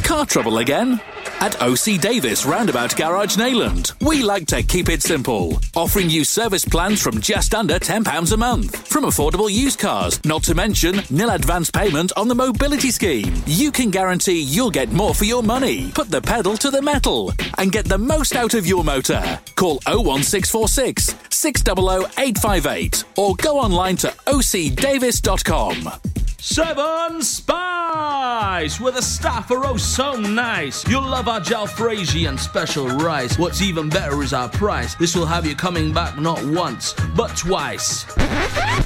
Car 0.03 0.26
trouble 0.26 0.59
again? 0.59 1.01
At 1.41 1.61
OC 1.62 2.01
Davis 2.01 2.45
Roundabout 2.45 2.95
Garage 2.95 3.36
Neyland. 3.38 3.95
we 4.07 4.22
like 4.22 4.47
to 4.49 4.62
keep 4.62 4.91
it 4.91 5.01
simple, 5.03 5.59
offering 5.74 6.11
you 6.11 6.22
service 6.22 6.66
plans 6.66 7.01
from 7.01 7.18
just 7.18 7.55
under 7.55 7.78
£10 7.78 8.32
a 8.32 8.36
month. 8.36 8.86
From 8.86 9.05
affordable 9.05 9.51
used 9.51 9.78
cars, 9.78 10.22
not 10.22 10.43
to 10.45 10.55
mention 10.55 11.01
nil 11.09 11.30
advance 11.30 11.70
payment 11.70 12.12
on 12.14 12.28
the 12.28 12.34
mobility 12.34 12.91
scheme. 12.91 13.43
You 13.47 13.72
can 13.72 13.91
guarantee 13.91 14.41
you'll 14.43 14.70
get 14.70 14.93
more 14.93 15.14
for 15.14 15.24
your 15.24 15.43
money. 15.43 15.91
Put 15.93 16.11
the 16.11 16.20
pedal 16.20 16.59
to 16.59 16.70
the 16.70 16.82
metal 16.82 17.32
and 17.57 17.72
get 17.72 17.86
the 17.86 17.97
most 17.99 18.36
out 18.36 18.53
of 18.53 18.66
your 18.66 18.84
motor. 18.84 19.22
Call 19.57 19.80
01646 19.86 21.14
600 21.30 22.05
858 22.18 23.05
or 23.16 23.34
go 23.36 23.59
online 23.59 23.97
to 23.97 24.09
ocdavis.com. 24.26 26.20
Seven 26.43 27.20
Spice, 27.20 28.80
where 28.80 28.93
the 28.93 29.03
staff 29.03 29.51
are 29.51 29.66
oh 29.66 29.76
so 29.76 30.14
nice. 30.14 30.88
You'll 30.88 31.03
love 31.03 31.28
our 31.28 31.38
jalfrezi 31.38 32.26
and 32.28 32.41
special 32.41 32.88
rice. 32.88 33.38
What's 33.38 33.61
even 33.61 33.91
better 33.91 34.22
is 34.22 34.32
our 34.32 34.49
price. 34.49 34.95
This 34.95 35.14
will 35.14 35.26
have 35.26 35.45
you 35.45 35.55
coming 35.55 35.93
back 35.93 36.18
not 36.18 36.43
once, 36.43 36.95
but 37.14 37.36
twice. 37.36 38.07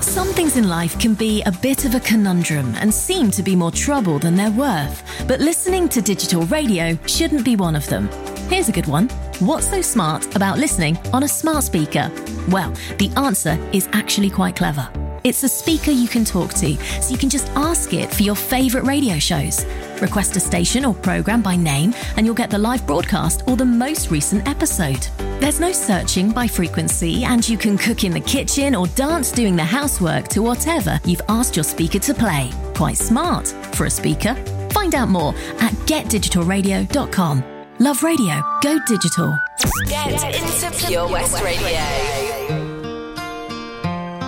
Some 0.00 0.28
things 0.28 0.56
in 0.56 0.68
life 0.68 0.98
can 0.98 1.14
be 1.14 1.42
a 1.42 1.52
bit 1.52 1.84
of 1.84 1.94
a 1.94 2.00
conundrum 2.00 2.74
and 2.76 2.92
seem 2.92 3.30
to 3.32 3.42
be 3.42 3.54
more 3.54 3.70
trouble 3.70 4.18
than 4.18 4.34
they're 4.34 4.50
worth. 4.50 5.02
But 5.28 5.40
listening 5.40 5.88
to 5.90 6.00
digital 6.00 6.42
radio 6.46 6.98
shouldn't 7.06 7.44
be 7.44 7.54
one 7.54 7.76
of 7.76 7.86
them. 7.88 8.08
Here's 8.48 8.68
a 8.68 8.72
good 8.72 8.86
one. 8.86 9.08
What's 9.40 9.68
so 9.68 9.82
smart 9.82 10.34
about 10.34 10.58
listening 10.58 10.98
on 11.12 11.22
a 11.22 11.28
smart 11.28 11.64
speaker? 11.64 12.10
Well, 12.48 12.72
the 12.98 13.12
answer 13.16 13.58
is 13.72 13.88
actually 13.92 14.30
quite 14.30 14.56
clever. 14.56 14.88
It's 15.22 15.42
a 15.42 15.48
speaker 15.48 15.90
you 15.90 16.08
can 16.08 16.24
talk 16.24 16.54
to, 16.54 16.76
so 16.76 17.10
you 17.10 17.18
can 17.18 17.28
just 17.28 17.48
ask 17.48 17.92
it 17.92 18.10
for 18.10 18.22
your 18.22 18.34
favourite 18.34 18.86
radio 18.86 19.18
shows. 19.18 19.64
Request 20.00 20.36
a 20.36 20.40
station 20.40 20.84
or 20.84 20.94
programme 20.94 21.42
by 21.42 21.56
name, 21.56 21.94
and 22.16 22.24
you'll 22.24 22.34
get 22.34 22.50
the 22.50 22.58
live 22.58 22.86
broadcast 22.86 23.42
or 23.46 23.56
the 23.56 23.64
most 23.64 24.10
recent 24.10 24.46
episode. 24.48 25.06
There's 25.40 25.60
no 25.60 25.72
searching 25.72 26.32
by 26.32 26.46
frequency, 26.46 27.24
and 27.24 27.46
you 27.48 27.56
can 27.56 27.78
cook 27.78 28.04
in 28.04 28.12
the 28.12 28.20
kitchen 28.20 28.74
or 28.74 28.86
dance 28.88 29.32
doing 29.32 29.56
the 29.56 29.64
housework 29.64 30.28
to 30.28 30.42
whatever 30.42 31.00
you've 31.04 31.22
asked 31.28 31.56
your 31.56 31.64
speaker 31.64 31.98
to 31.98 32.14
play. 32.14 32.50
Quite 32.74 32.96
smart 32.96 33.48
for 33.74 33.86
a 33.86 33.90
speaker. 33.90 34.34
Find 34.70 34.94
out 34.94 35.08
more 35.08 35.34
at 35.60 35.72
getdigitalradio.com. 35.86 37.44
Love 37.78 38.02
radio. 38.02 38.42
Go 38.62 38.78
digital. 38.86 39.38
Get 39.86 40.22
into 40.34 40.86
Pure 40.86 41.08
West 41.08 41.42
Radio. 41.42 41.80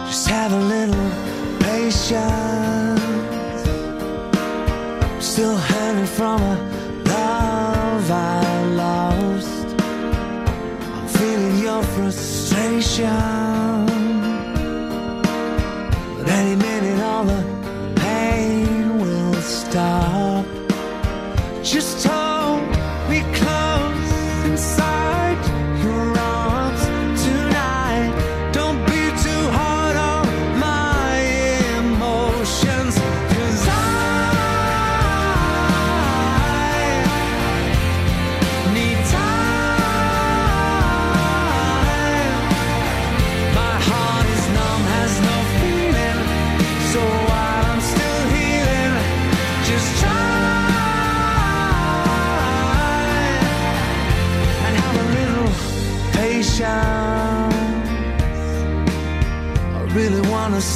Just 0.06 0.28
have 0.28 0.52
a 0.52 0.58
little 0.58 1.10
patience. 1.60 3.21
Still 5.22 5.56
hanging 5.56 6.04
from 6.04 6.42
a 6.42 6.56
love 7.06 8.10
I 8.10 8.64
lost. 8.74 9.66
I'm 10.94 11.08
feeling 11.08 11.58
your 11.58 11.82
frustration. 11.94 13.06
But 16.18 16.28
any 16.28 16.56
minute, 16.56 17.00
all 17.02 17.24
the 17.24 17.42
pain 17.96 18.98
will 18.98 19.40
stop. 19.40 20.44
Just 21.62 22.04
hold 22.04 22.41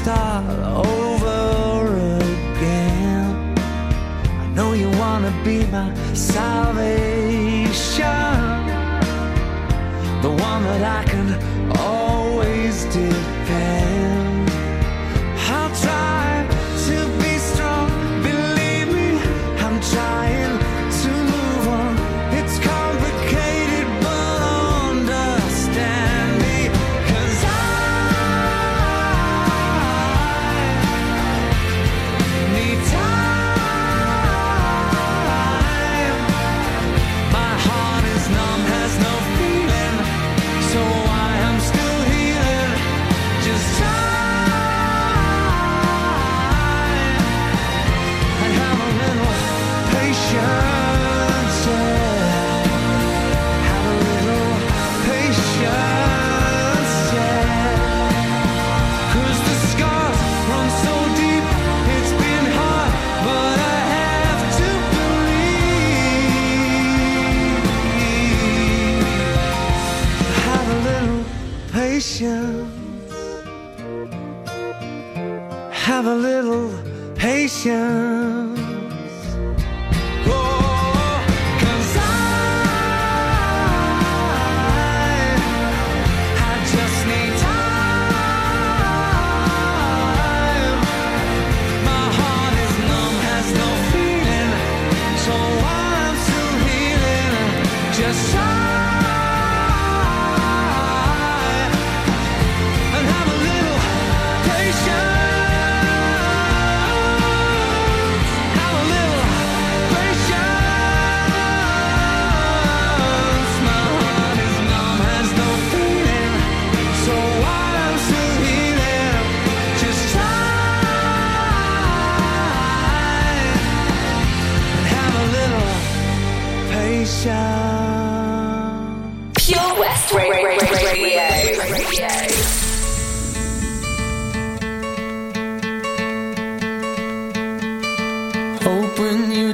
start 0.07 0.47
over 0.87 1.97
again. 2.23 3.59
I 4.41 4.47
know 4.55 4.73
you 4.73 4.89
wanna 4.91 5.33
be 5.43 5.67
my 5.67 5.93
salvation, 6.15 7.75
the 10.23 10.31
one 10.31 10.63
that 10.69 10.85
I 10.99 11.03
can 11.11 11.56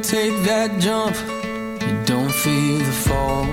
take 0.02 0.34
that 0.42 0.80
jump, 0.80 1.14
you 1.82 2.04
don't 2.04 2.32
feel 2.32 2.78
the 2.78 2.92
fall. 3.06 3.44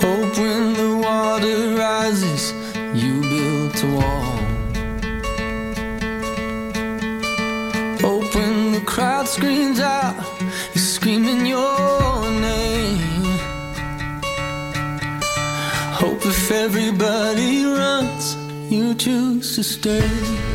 Hope 0.00 0.38
when 0.38 0.72
the 0.72 0.96
water 1.02 1.76
rises, 1.76 2.52
you 2.94 3.20
build 3.20 3.84
a 3.84 3.88
wall. 3.96 4.36
Hope 8.00 8.34
when 8.34 8.72
the 8.72 8.82
crowd 8.86 9.28
screams 9.28 9.78
out, 9.78 10.16
you're 10.74 10.84
screaming 10.96 11.44
your 11.44 12.30
name. 12.30 12.98
Hope 16.00 16.24
if 16.24 16.50
everybody 16.50 17.64
runs, 17.64 18.36
you 18.70 18.94
choose 18.94 19.54
to 19.56 19.62
stay. 19.62 20.45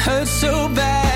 hurt 0.00 0.26
so 0.26 0.68
bad. 0.74 1.09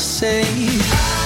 I'll 0.00 0.06
say. 0.06 1.19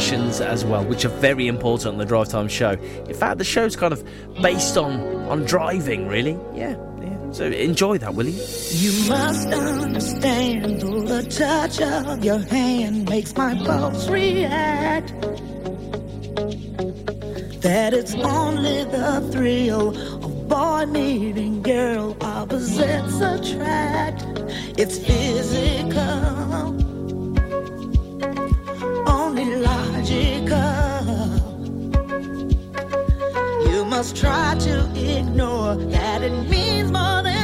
musicians 0.00 0.40
as 0.40 0.64
well, 0.64 0.82
which 0.84 1.04
are 1.04 1.10
very 1.20 1.46
important 1.46 1.92
on 1.92 1.98
the 1.98 2.06
Drive 2.06 2.30
Time 2.30 2.48
Show. 2.48 2.70
In 2.70 3.14
fact, 3.14 3.36
the 3.36 3.44
show's 3.44 3.76
kind 3.76 3.92
of 3.92 4.02
based 4.40 4.78
on 4.78 4.98
on 5.28 5.44
driving, 5.44 6.08
really. 6.08 6.38
Yeah, 6.54 6.74
yeah. 7.02 7.32
So 7.32 7.44
enjoy 7.44 7.98
that, 7.98 8.14
will 8.14 8.26
you? 8.26 8.42
You 8.70 9.08
must 9.10 9.48
understand, 9.48 10.80
the 10.80 11.22
touch 11.28 11.82
of 11.82 12.24
your 12.24 12.38
hand 12.38 13.10
makes 13.10 13.36
my 13.36 13.54
pulse 13.66 14.08
react. 14.08 15.12
That 17.60 17.92
it's 17.92 18.14
only 18.14 18.84
the 18.84 19.28
thrill 19.30 19.90
of 20.24 20.48
boy 20.48 20.86
meeting 20.86 21.62
girl 21.62 22.16
opposites 22.22 23.20
attract. 23.20 24.24
It's 24.78 24.96
physical. 24.96 26.79
magical. 30.00 31.40
You 33.70 33.84
must 33.84 34.16
try 34.16 34.56
to 34.60 34.90
ignore 34.94 35.74
that 35.76 36.22
it 36.22 36.48
means 36.48 36.90
more 36.90 37.22
than. 37.22 37.39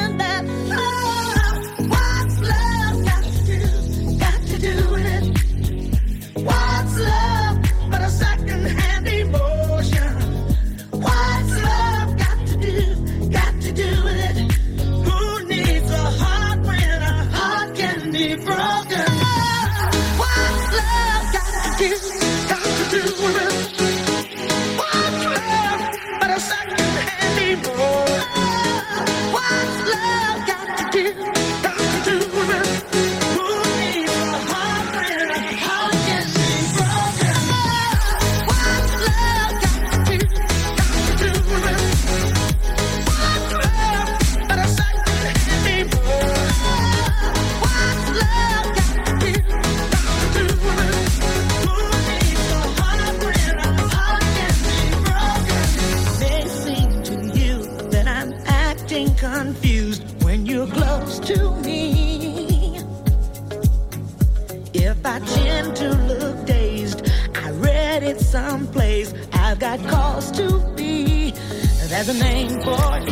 There's 71.96 72.08
a 72.10 72.12
name 72.12 72.60
for 72.60 72.76
it. 72.98 73.06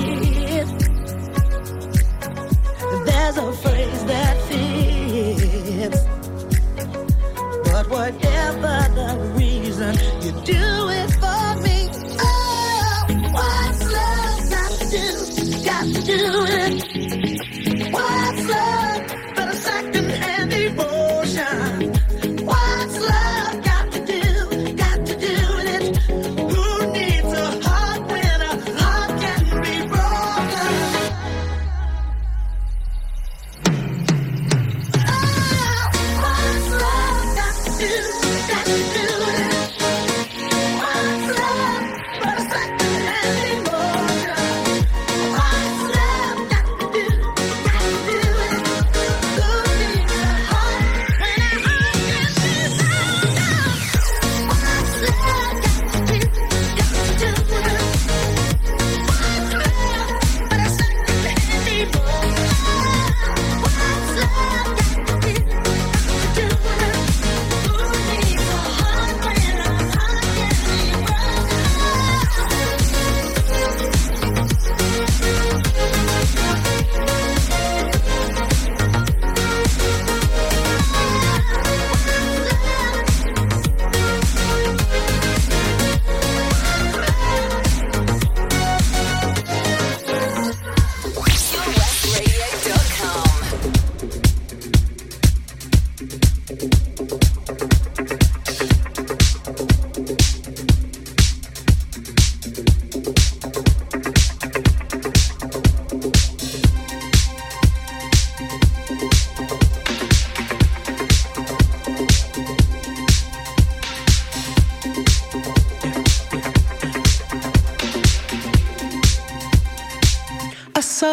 There's 3.07 3.37
a 3.39 3.53
phrase 3.55 4.05
that 4.05 4.34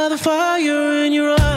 the 0.09 0.17
fire 0.17 1.03
in 1.05 1.13
your 1.13 1.29
eyes. 1.31 1.50